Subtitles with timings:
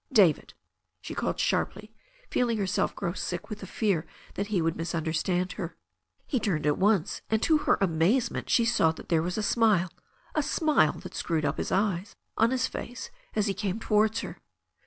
[0.11, 0.55] "David,"
[0.99, 1.93] she called sharply,
[2.31, 5.77] feeling herself growing sick with the fear that he would misunderstand her.
[6.25, 9.91] He turned at one, and to her amazement she saw that there was a smile—
[10.33, 14.39] a smile that screwed up his eyes— on his face as he came towards her.